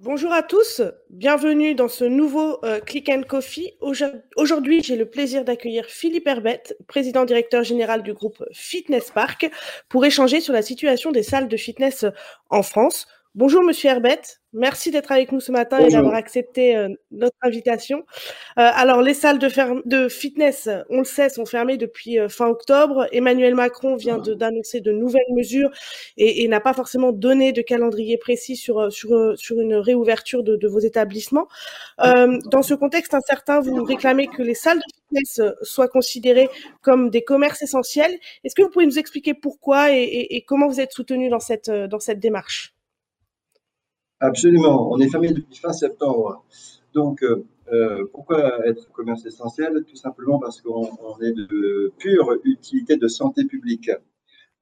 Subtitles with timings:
[0.00, 3.74] Bonjour à tous, bienvenue dans ce nouveau euh, Click and Coffee.
[4.36, 9.50] Aujourd'hui, j'ai le plaisir d'accueillir Philippe Herbette, président directeur général du groupe Fitness Park,
[9.88, 12.06] pour échanger sur la situation des salles de fitness
[12.48, 13.06] en France.
[13.34, 17.98] Bonjour Monsieur Herbette, merci d'être avec nous ce matin et d'avoir accepté euh, notre invitation.
[18.58, 19.48] Euh, alors les salles de,
[19.86, 23.06] de, fitness, on le sait, sont fermées depuis euh, fin octobre.
[23.12, 25.70] Emmanuel Macron vient d'annoncer de, nouvelles mesures
[26.16, 30.56] et, et n'a pas forcément donné de calendrier précis sur, sur, sur une réouverture de,
[30.56, 31.48] de vos établissements.
[31.98, 36.48] dans ce contexte incertain, vous réclamez que les salles de fitness soient considérées
[36.80, 38.18] comme des commerces essentiels.
[38.42, 41.40] Est-ce que vous pouvez nous expliquer pourquoi et, et, et comment vous êtes soutenu dans
[41.40, 42.74] cette, dans cette démarche?
[44.20, 44.90] Absolument.
[44.90, 46.44] On est fermé depuis fin septembre.
[46.92, 49.84] Donc, euh, euh, pourquoi être commerce essentiel?
[49.88, 53.90] Tout simplement parce qu'on est de pure utilité de santé publique.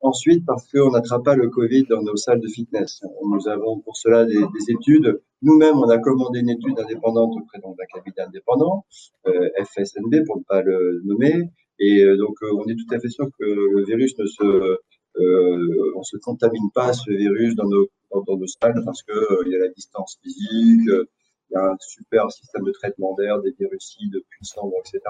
[0.00, 3.00] Ensuite, parce qu'on n'attrape pas le Covid dans nos salles de fitness.
[3.24, 5.20] Nous avons pour cela des, études.
[5.40, 8.84] Nous-mêmes, on a commandé une étude indépendante auprès d'un cabinet indépendant,
[9.26, 11.50] euh, FSNB pour ne pas le nommer.
[11.78, 14.78] Et donc, on est tout à fait sûr que le virus ne se
[15.18, 17.88] euh, on se contamine pas ce virus dans nos,
[18.26, 21.06] nos salles parce que euh, y a la distance physique, euh,
[21.50, 25.00] il y a un super système de traitement d'air, des virucides puissants, etc.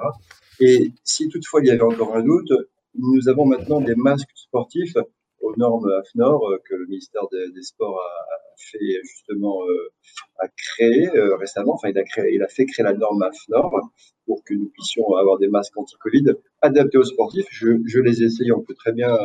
[0.61, 2.53] Et si toutefois il y avait encore un doute,
[2.95, 4.97] nous avons maintenant des masques sportifs
[5.41, 9.93] aux normes AFNOR que le ministère des, Sports a, fait justement euh,
[10.39, 11.75] a créé récemment.
[11.75, 13.91] Enfin, il a créé, il a fait créer la norme AFNOR
[14.27, 17.47] pour que nous puissions avoir des masques anti-Covid adaptés aux sportifs.
[17.51, 19.17] Je, je les ai essayés, on peut très bien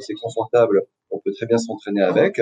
[0.00, 2.40] c'est confortable, on peut très bien s'entraîner avec.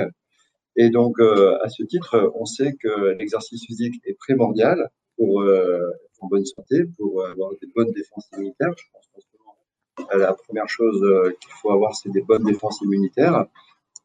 [0.83, 5.91] Et donc, euh, à ce titre, on sait que l'exercice physique est primordial pour, euh,
[6.20, 8.73] en bonne santé, pour avoir des bonnes défenses immunitaires.
[8.78, 13.45] Je pense que la première chose euh, qu'il faut avoir, c'est des bonnes défenses immunitaires.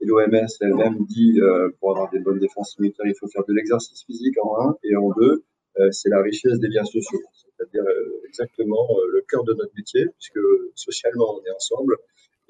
[0.01, 1.39] Et l'OMS elle-même dit,
[1.79, 4.97] pour avoir des bonnes défenses immunitaires, il faut faire de l'exercice physique en un, et
[4.97, 5.45] en deux,
[5.91, 7.21] c'est la richesse des liens sociaux.
[7.31, 7.85] C'est-à-dire
[8.27, 10.41] exactement le cœur de notre métier, puisque
[10.75, 11.95] socialement, on est ensemble,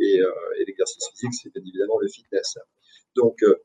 [0.01, 2.57] euh, et, l'exercice physique, c'est évidemment le fitness.
[3.15, 3.55] Donc, euh, euh,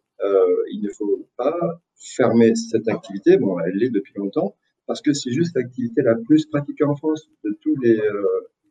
[0.71, 3.37] il ne faut pas fermer cette activité.
[3.37, 7.29] Bon, elle l'est depuis longtemps, parce que c'est juste l'activité la plus pratiquée en France
[7.45, 8.01] de tous les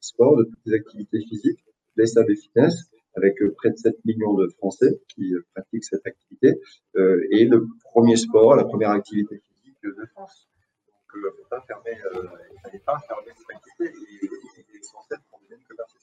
[0.01, 1.63] sports, de toutes les activités physiques,
[1.95, 6.59] les salles de fitness, avec près de 7 millions de Français qui pratiquent cette activité,
[6.95, 10.47] euh, et le premier sport, la première activité physique de France.
[10.87, 14.81] Donc, il ne fallait pas fermer cette activité, et, et, et
[15.29, 15.95] pour devenir commerce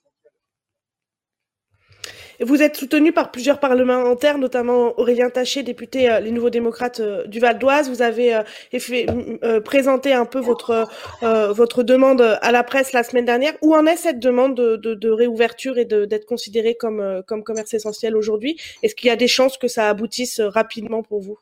[2.40, 7.26] vous êtes soutenu par plusieurs parlementaires, notamment Aurélien Taché, député euh, Les Nouveaux Démocrates euh,
[7.26, 7.88] du Val d'Oise.
[7.88, 10.86] Vous avez euh, présenté un peu votre,
[11.22, 13.54] votre demande à la presse la semaine dernière.
[13.62, 18.56] Où en est cette demande de, réouverture et d'être considéré comme, comme commerce essentiel aujourd'hui?
[18.82, 21.38] Est-ce qu'il y a des chances que ça aboutisse rapidement pour vous?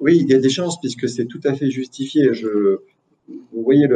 [0.00, 2.30] Oui, il y a des chances puisque c'est tout à fait justifié.
[3.28, 3.88] Vous voyez,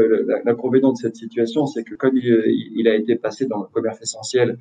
[0.45, 4.51] l'inconvénient de cette situation, c'est que comme il, a été passé dans le commerce essentiel
[4.51, 4.57] euh,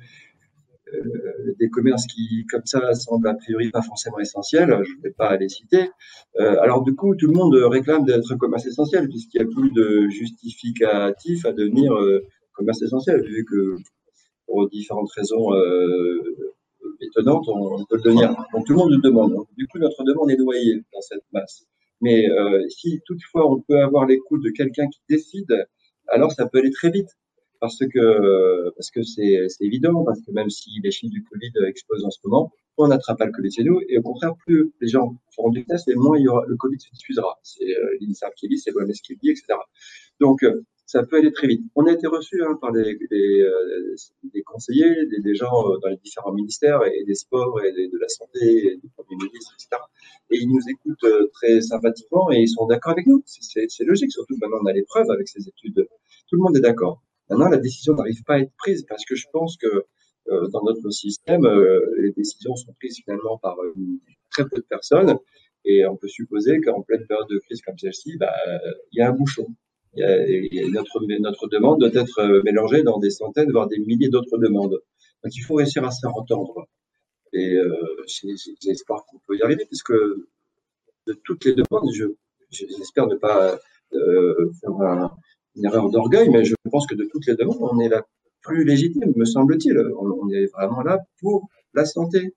[1.58, 4.82] des commerces qui, comme ça, semblent a priori pas forcément essentiels.
[4.84, 5.90] Je ne vais pas les citer.
[6.38, 9.70] Euh, alors du coup, tout le monde réclame d'être commerce essentiel puisqu'il n'y a plus
[9.72, 13.76] de justificatif à devenir euh, commerce essentiel, vu que
[14.46, 15.52] pour différentes raisons
[17.00, 18.34] étonnantes, on, peut le devenir.
[18.52, 19.32] Donc tout le monde le demande.
[19.56, 21.66] du coup, notre demande est noyée dans cette masse.
[22.00, 22.26] Mais
[22.68, 25.66] si toutefois on peut avoir l'écoute de quelqu'un qui décide,
[26.08, 27.08] alors ça peut aller très vite
[27.60, 32.04] parce que parce que c'est évident, parce que même si les chiffres du Covid explosent
[32.04, 34.88] en ce moment, on n'attrape pas le Covid chez nous, et au contraire, plus les
[34.88, 37.38] gens feront du test, et moins il y aura, le Covid se diffusera.
[37.42, 39.46] C'est euh, l'INSA qui dit, c'est l'OMS qui dit, etc.
[40.20, 41.62] Donc, euh, ça peut aller très vite.
[41.76, 43.94] On a été reçu hein, par des, euh,
[44.24, 48.08] des conseillers, des, des, gens dans les différents ministères, et des sports, et de la
[48.08, 49.82] santé, et du Premier ministre, etc.
[50.30, 53.22] Et ils nous écoutent très sympathiquement, et ils sont d'accord avec nous.
[53.26, 55.86] C'est logique, surtout maintenant on a les preuves avec ces études.
[56.28, 57.02] Tout le monde est d'accord.
[57.30, 59.86] Maintenant, la décision n'arrive pas à être prise parce que je pense que
[60.28, 63.72] euh, dans notre système, euh, les décisions sont prises finalement par euh,
[64.30, 65.16] très peu de personnes.
[65.64, 68.34] Et on peut supposer qu'en pleine période de crise comme celle-ci, bah,
[68.92, 69.46] il y a un bouchon.
[69.96, 74.80] Notre, demande doit être mélangée dans des centaines, voire des milliers d'autres demandes.
[75.22, 76.66] Donc il faut réussir à s'entendre.
[77.34, 77.58] Et
[78.62, 81.90] j'espère qu'on peut y arriver, puisque de toutes les demandes,
[82.50, 83.58] j'espère ne pas
[83.92, 85.14] faire un,
[85.56, 88.02] une erreur d'orgueil, mais je pense que de toutes les demandes, on est la
[88.42, 89.78] plus légitime, me semble-t-il.
[89.98, 92.34] On, est vraiment là pour la santé.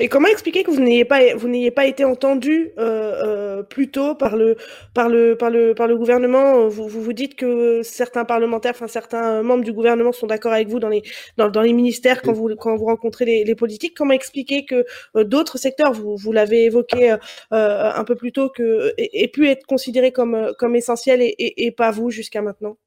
[0.00, 3.90] Et comment expliquer que vous n'ayez pas, vous n'ayez pas été entendu euh, euh, plus
[3.90, 4.56] tôt par le,
[4.94, 6.68] par le, par le, par le gouvernement?
[6.68, 10.80] Vous, vous, dites que certains parlementaires, enfin certains membres du gouvernement sont d'accord avec vous
[10.80, 11.02] dans les,
[11.36, 13.94] dans, dans les ministères quand vous, quand vous rencontrez les, politiques.
[13.94, 14.86] Comment expliquer que
[15.16, 17.16] euh, d'autres secteurs, vous, vous l'avez évoqué
[17.50, 21.90] un peu plus tôt, que aient pu être considérés comme, comme essentiels et, et, pas
[21.90, 22.78] vous jusqu'à maintenant?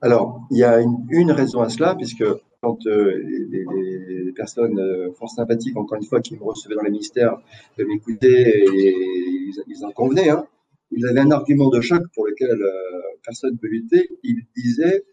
[0.00, 2.24] Alors, il y a une, raison à cela, puisque
[2.62, 3.93] quand les,
[4.34, 7.36] personnes euh, fort sympathiques, encore une fois, qui me recevaient dans les ministères,
[7.78, 8.94] de m'écouter et
[9.66, 10.46] ils, en convenaient, hein,
[10.90, 12.72] ils avaient un argument de choc pour lequel euh,
[13.24, 14.08] personne ne peut lutter.
[14.22, 15.04] Ils disaient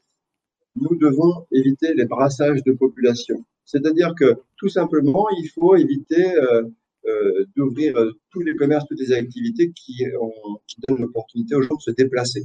[0.76, 3.44] nous devons éviter les brassages de population.
[3.66, 6.34] C'est-à-dire que tout simplement, il faut éviter
[7.58, 7.94] d'ouvrir
[8.32, 10.06] tous les commerces, toutes les activités qui,
[10.68, 12.44] qui donnent l'opportunité aux gens de se déplacer.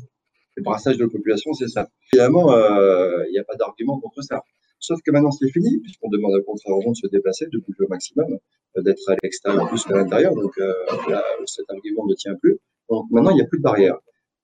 [0.56, 1.88] Le brassage de population, c'est ça.
[2.12, 2.52] Évidemment,
[3.28, 4.42] il n'y a pas d'argument contre ça.
[4.78, 7.88] Sauf que maintenant, c'est fini, puisqu'on demande à gens de se déplacer, de bouger au
[7.88, 8.38] maximum,
[8.76, 10.34] euh, d'être à l'extérieur plus qu'à l'intérieur.
[10.34, 10.72] Donc euh,
[11.08, 12.58] là, cet argument ne tient plus.
[12.90, 13.98] Donc maintenant, il n'y a plus de barrière.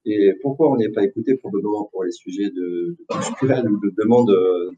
[0.05, 4.31] Et pourquoi on n'est pas écouté probablement pour les sujets de, de ou de demande
[4.31, 4.71] euh,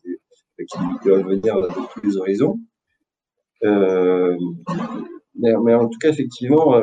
[0.58, 2.58] qui doivent venir de tous les horizons
[5.36, 6.80] mais, en tout cas, effectivement,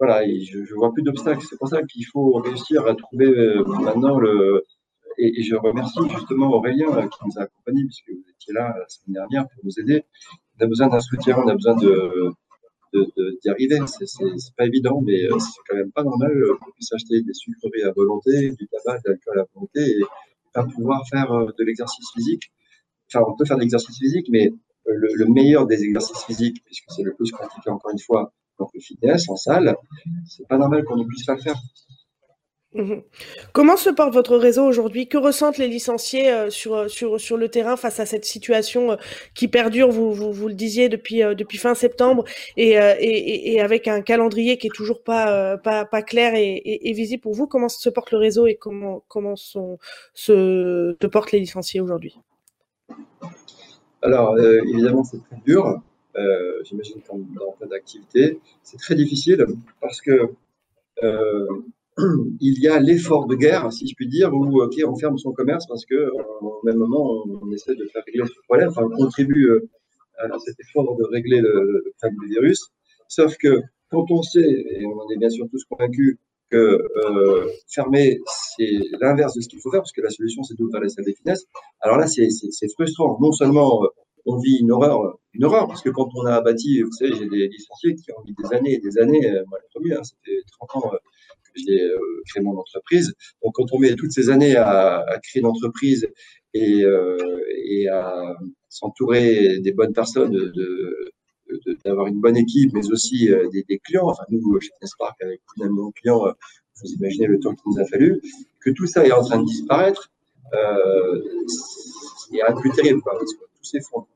[0.00, 1.44] voilà, je ne vois plus d'obstacles.
[1.48, 3.30] C'est pour ça qu'il faut réussir à trouver
[3.82, 4.64] maintenant le,
[5.18, 8.88] et, je remercie justement Aurélien euh, qui nous a accompagnés, puisque vous étiez là la
[8.88, 10.04] semaine dernière pour nous aider.
[10.58, 11.86] On a besoin d'un soutien, on a besoin d'y
[13.48, 13.80] arriver.
[13.86, 17.84] C'est pas évident, mais euh, c'est quand même pas normal qu'on puisse acheter des sucreries
[17.84, 20.04] à volonté, du tabac, de l'alcool à volonté et
[20.52, 22.52] pas pouvoir faire euh, de l'exercice physique.
[23.08, 24.50] Enfin, on peut faire de l'exercice physique, mais
[24.86, 28.70] le, le, meilleur des exercices physiques, puisque c'est le plus pratiqué encore une fois, donc
[28.72, 29.76] le fitness en salle,
[30.26, 31.56] c'est pas normal qu'on ne puisse pas le faire.
[32.76, 33.02] Mhm.
[33.54, 35.08] Comment se porte votre réseau aujourd'hui?
[35.08, 38.92] Que ressentent les licenciés euh, sur, euh, sur, sur le terrain face à cette situation
[38.92, 38.96] euh,
[39.34, 42.24] qui perdure, vous, vous, vous le disiez, depuis, depuis fin septembre
[42.58, 47.32] et, et, et, avec un calendrier qui est toujours pas, pas, clair et, visible pour
[47.32, 47.46] vous?
[47.46, 49.78] Comment se porte le réseau et comment, comment sont,
[50.12, 52.18] se, portent les licenciés aujourd'hui?
[54.02, 55.80] Alors, évidemment, c'est très dur.
[56.64, 58.38] J'imagine dans, dans plein d'activités.
[58.62, 59.46] C'est très difficile
[59.80, 60.30] parce que
[62.40, 65.32] il y a l'effort de guerre, si je puis dire, où ok, on ferme son
[65.32, 66.10] commerce parce que
[66.42, 69.68] au même moment on, essaie de faire régler ce problème, enfin on contribue euh,
[70.18, 72.70] à cet effort de régler le, problème du virus.
[73.08, 73.60] Sauf que
[73.90, 76.18] quand on sait, et on en est bien sûr tous convaincus,
[76.50, 78.20] que euh, fermer
[78.56, 81.06] c'est l'inverse de ce qu'il faut faire, parce que la solution c'est d'ouvrir les salles
[81.06, 81.46] des finesses.
[81.80, 82.28] Alors là c'est
[82.74, 83.18] frustrant.
[83.22, 83.88] Non seulement euh,
[84.26, 87.28] on vit une horreur, une horreur, parce que quand on a bâti, vous savez, j'ai
[87.28, 90.42] des licenciés qui ont mis des années et des années, moi le premier, hein, c'était
[90.60, 90.90] 30 ans
[91.56, 91.98] j'ai euh,
[92.28, 93.14] créé mon entreprise.
[93.42, 96.08] Donc, quand on met toutes ces années à, créer une entreprise
[96.54, 97.16] et, euh,
[97.64, 98.36] et à
[98.68, 100.52] s'entourer des bonnes personnes,
[101.84, 104.08] d'avoir une bonne équipe, mais aussi euh, des, clients.
[104.08, 106.24] Enfin, nous, chez Nespark, avec plus d'un million clients,
[106.82, 108.20] vous imaginez le temps qu'il nous a fallu,
[108.60, 110.10] que tout ça est en train de disparaître.
[110.52, 111.22] Euh,
[112.28, 114.08] c'est un plus terrible, quoi, parce que tout s'effondre.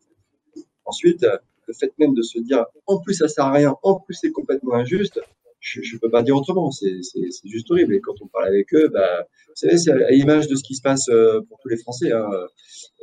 [0.84, 1.26] Ensuite,
[1.66, 4.32] le fait même de se dire, en plus, ça sert à rien, en plus, c'est
[4.32, 5.20] complètement injuste,
[5.60, 7.00] je ne peux pas dire autrement, c'est
[7.44, 7.94] juste horrible.
[7.94, 10.74] Et quand on parle avec eux, bah, vous savez, c'est à l'image de ce qui
[10.74, 12.28] se passe euh, pour tous les Français, hein,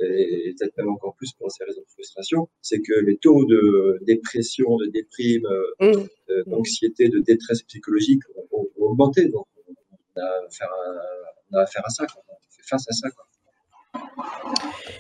[0.01, 4.00] et, peut-être même encore plus pour ces raisons de frustration, c'est que les taux de
[4.01, 5.45] dépression, de déprime,
[5.81, 6.50] euh, mmh.
[6.50, 9.27] d'anxiété, de détresse psychologique ont, augmenté.
[9.27, 11.03] Donc, on a affaire à,
[11.51, 13.10] on a affaire à ça, on fait face à ça.
[13.12, 13.25] Quoi.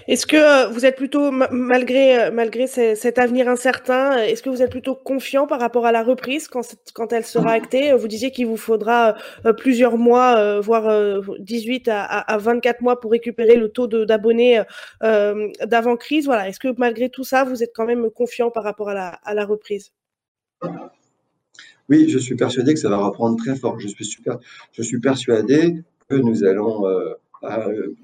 [0.07, 4.71] Est-ce que euh, vous êtes plutôt, malgré, euh, cet avenir incertain, est-ce que vous êtes
[4.71, 7.91] plutôt confiant par rapport à la reprise quand, elle sera actée?
[7.91, 13.11] Vous disiez qu'il vous faudra euh, plusieurs mois, voire 18 à, à, 24 mois pour
[13.11, 14.61] récupérer le taux d'abonnés
[15.01, 16.25] d'avant-crise.
[16.25, 16.47] Voilà.
[16.47, 19.91] Est-ce que malgré tout ça, vous êtes quand même confiant par rapport à la, reprise?
[21.89, 23.79] Oui, je suis persuadé que ça va reprendre très fort.
[23.79, 24.39] Je suis, super,
[25.01, 27.13] persuadé que nous allons euh,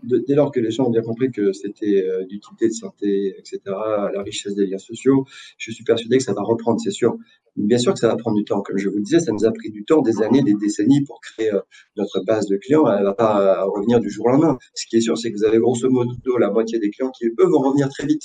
[0.04, 3.60] dès lors que les gens ont bien compris que c'était euh, d'utilité de santé, etc.,
[3.66, 5.26] la richesse des liens sociaux,
[5.58, 7.18] je suis persuadé que ça va reprendre, c'est sûr.
[7.56, 8.62] Bien sûr que ça va prendre du temps.
[8.62, 11.04] Comme je vous le disais, ça nous a pris du temps, des années, des décennies
[11.04, 11.60] pour créer euh,
[11.98, 12.88] notre base de clients.
[12.88, 14.58] Elle ne va pas revenir du jour au lendemain.
[14.74, 17.26] Ce qui est sûr, c'est que vous avez grosso modo la moitié des clients qui,
[17.26, 18.24] eux, vont revenir très vite.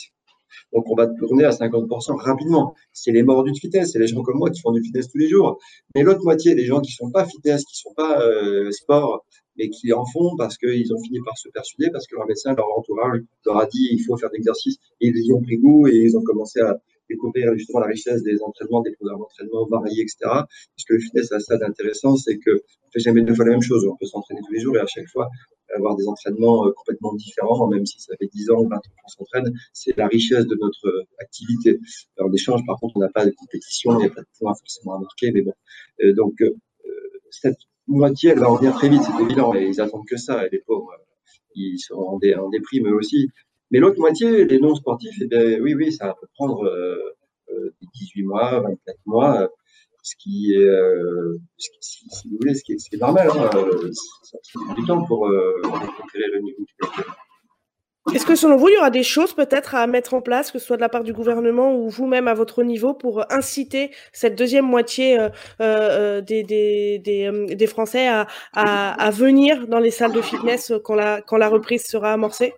[0.72, 2.74] Donc, on va tourner à 50% rapidement.
[2.92, 5.18] C'est les morts du fitness, c'est les gens comme moi qui font du fitness tous
[5.18, 5.58] les jours.
[5.94, 9.24] Mais l'autre moitié, les gens qui sont pas fitness, qui sont pas euh, sport,
[9.58, 12.54] mais qui en font parce qu'ils ont fini par se persuader, parce que leur médecin,
[12.54, 15.86] leur entourage leur a dit il faut faire d'exercice, et ils y ont pris goût
[15.86, 20.02] et ils ont commencé à découvrir justement la richesse des entraînements, des programmes d'entraînement variés,
[20.02, 20.16] etc.
[20.22, 23.52] Parce que le fitness a ça d'intéressant, c'est que on fait jamais deux fois la
[23.52, 23.86] même chose.
[23.86, 25.28] On peut s'entraîner tous les jours et à chaque fois,
[25.74, 28.80] avoir des entraînements euh, complètement différents, même si ça fait 10 ans ou 20 ans
[28.80, 31.78] qu'on s'entraîne, c'est la richesse de notre activité.
[32.18, 34.54] En échange, par contre, on n'a pas de compétition, il n'y a pas de points
[34.54, 35.54] forcément à marquer, mais bon.
[36.14, 36.42] donc,
[37.30, 40.48] cette moitié, elle va revenir très vite, c'est évident, et ils attendent que ça, et
[40.50, 40.92] les pauvres,
[41.54, 43.30] ils sont en, déprime eux aussi.
[43.70, 48.60] Mais l'autre moitié, les non-sportifs, eh bien, oui, oui, ça peut prendre euh, 18 mois,
[48.60, 49.50] 24 mois,
[50.02, 52.98] ce qui est, euh, ce qui, si, vous voulez, ce qui est, ce qui est
[52.98, 53.28] normal.
[53.30, 53.90] Hein, euh,
[54.22, 56.64] ça, prend du temps pour euh, récupérer le niveau
[58.14, 60.58] est-ce que selon vous, il y aura des choses peut-être à mettre en place, que
[60.58, 64.36] ce soit de la part du gouvernement ou vous-même à votre niveau, pour inciter cette
[64.36, 65.28] deuxième moitié euh,
[65.60, 68.08] euh, des, euh, Français
[68.54, 72.54] à, venir dans les salles de fitness quand la, reprise sera amorcée?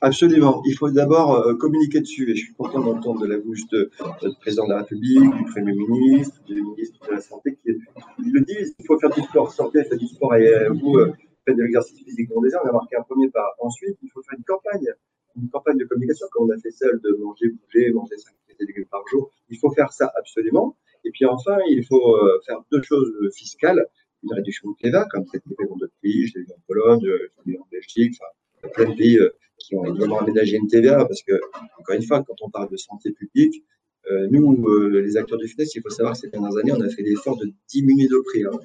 [0.00, 0.62] Absolument.
[0.66, 2.30] Il faut d'abord euh, communiquer dessus.
[2.30, 3.90] Et je suis content d'entendre de la bouche de,
[4.22, 7.72] du président de la République, du Premier ministre, du ministre de la Santé qui
[8.18, 8.74] le disent.
[8.78, 9.52] Il faut faire du sport.
[9.52, 10.98] Sortez, faites du sport et euh, vous
[11.48, 13.54] euh, faites de l'exercice physique dans les On a marqué un premier pas.
[13.58, 14.88] Ensuite, il faut faire une campagne.
[15.36, 18.86] Une campagne de communication, comme on a fait celle de manger, bouger, manger 5 légumes
[18.86, 19.30] par jour.
[19.48, 20.76] Il faut faire ça absolument.
[21.04, 23.84] Et puis enfin, il faut faire deux choses fiscales.
[24.22, 26.26] Une réduction de TVA, comme cette fait dans d'autres pays.
[26.28, 27.08] Je l'ai vu en Pologne, je
[27.44, 29.18] l'ai vu en Belgique, enfin, plein de pays
[29.58, 31.38] qui ont évidemment aménagé une TVA, parce que,
[31.78, 33.64] encore une fois, quand on parle de santé publique,
[34.10, 36.80] euh, nous, euh, les acteurs du fitness, il faut savoir que ces dernières années, on
[36.80, 38.44] a fait l'effort de diminuer le prix.
[38.44, 38.58] Hein.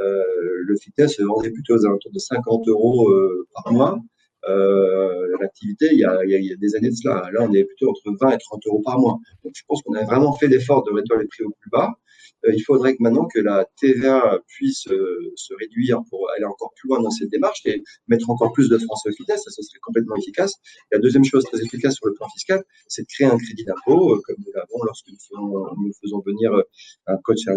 [0.00, 0.22] Euh,
[0.66, 3.10] le fitness se vendait plutôt aux alentours de 50 euros
[3.54, 3.98] par mois.
[5.40, 7.28] L'activité, il, il, y a des années de cela.
[7.32, 9.18] Là, on est plutôt entre 20 et 30 euros par mois.
[9.44, 11.90] Donc, je pense qu'on a vraiment fait l'effort de réduire les prix au plus bas.
[12.44, 16.72] Euh, il faudrait que maintenant que la TVA puisse euh, se réduire pour aller encore
[16.76, 19.78] plus loin dans cette démarche et mettre encore plus de Français au fitness, ça, serait
[19.82, 20.54] complètement efficace.
[20.92, 24.14] La deuxième chose très efficace sur le plan fiscal, c'est de créer un crédit d'impôt,
[24.14, 26.52] euh, comme nous l'avons lorsque nous faisons, venir
[27.06, 27.54] un coach à,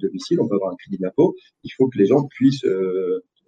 [0.00, 1.34] domicile, on peut avoir un crédit d'impôt.
[1.64, 2.66] Il faut que les gens puissent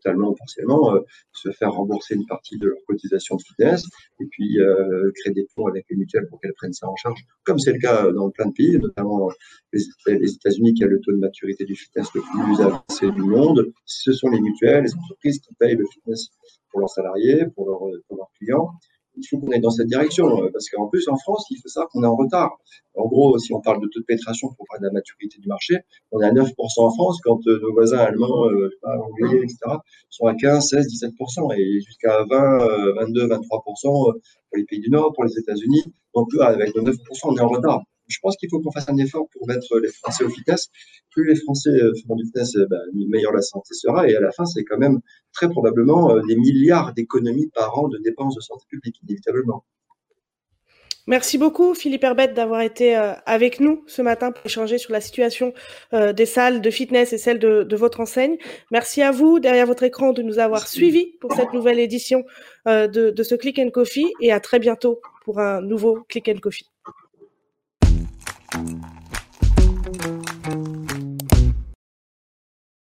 [0.04, 1.00] partiellement, euh,
[1.32, 3.84] se faire rembourser une partie de leur cotisation de fitness
[4.20, 7.24] et puis euh, créer des fonds avec les mutuelles pour qu'elles prennent ça en charge,
[7.44, 9.30] comme c'est le cas dans plein de pays, notamment
[9.72, 13.72] les, États-Unis qui a le taux de maturité du fitness le plus avancé du monde.
[13.86, 16.28] Ce sont les mutuelles, les entreprises qui payent le fitness
[16.70, 18.70] pour leurs salariés, pour leurs clients
[19.16, 20.26] il faut qu'on aille dans cette direction.
[20.42, 22.58] Euh, parce qu'en plus, en France, il faut savoir qu'on est en retard.
[22.94, 25.48] En gros, si on parle de taux de pénétration pour parler de la maturité du
[25.48, 25.78] marché,
[26.12, 29.56] on est à 9% en France quand euh, nos voisins allemands, euh, anglais, etc.,
[30.10, 32.58] sont à 15, 16, 17% et jusqu'à 20,
[32.96, 34.14] 22, 23% pour
[34.54, 35.84] les pays du Nord, pour les États-Unis.
[36.14, 38.96] Donc avec nos 9%, on est en retard je pense qu'il faut qu'on fasse un
[38.96, 40.70] effort pour mettre les Français au fitness.
[41.10, 44.08] Plus les Français euh, font du fitness, euh, ben, meilleure la santé sera.
[44.08, 45.00] Et à la fin, c'est quand même
[45.32, 49.64] très probablement euh, des milliards d'économies par an de dépenses de santé publique, inévitablement.
[51.06, 52.94] Merci beaucoup, Philippe Herbette, d'avoir été
[53.26, 55.52] avec nous ce matin pour échanger sur la situation
[55.92, 58.38] des salles de fitness et celle de, votre enseigne.
[58.70, 62.24] Merci à vous, derrière votre écran, de nous avoir suivis pour cette nouvelle édition
[62.64, 66.38] de, de ce Click and Coffee et à très bientôt pour un nouveau Click and
[66.40, 66.73] Coffee.